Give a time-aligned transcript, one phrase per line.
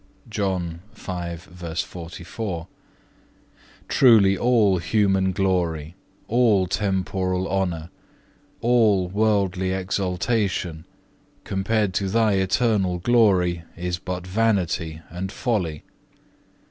[0.31, 0.79] (3)
[3.91, 5.95] Truly all human glory,
[6.27, 7.89] all temporal honour,
[8.61, 10.85] all worldly exultation,
[11.43, 15.83] compared to Thy eternal glory, is but vanity and folly.